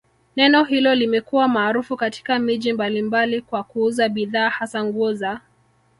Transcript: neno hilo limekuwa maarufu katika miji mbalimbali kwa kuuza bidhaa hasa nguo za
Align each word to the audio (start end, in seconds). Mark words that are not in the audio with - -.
neno 0.35 0.63
hilo 0.63 0.95
limekuwa 0.95 1.47
maarufu 1.47 1.97
katika 1.97 2.39
miji 2.39 2.73
mbalimbali 2.73 3.41
kwa 3.41 3.63
kuuza 3.63 4.09
bidhaa 4.09 4.49
hasa 4.49 4.83
nguo 4.83 5.13
za 5.13 5.41